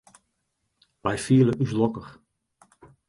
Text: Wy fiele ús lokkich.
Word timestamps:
Wy 1.03 1.15
fiele 1.25 1.53
ús 1.63 1.71
lokkich. 1.79 2.11